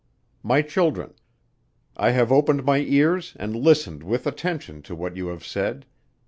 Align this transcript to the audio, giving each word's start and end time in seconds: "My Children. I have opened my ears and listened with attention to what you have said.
"My 0.41 0.63
Children. 0.63 1.13
I 1.95 2.09
have 2.09 2.31
opened 2.31 2.65
my 2.65 2.77
ears 2.79 3.35
and 3.39 3.55
listened 3.55 4.01
with 4.01 4.25
attention 4.25 4.81
to 4.81 4.95
what 4.95 5.15
you 5.15 5.27
have 5.27 5.45
said. 5.45 5.85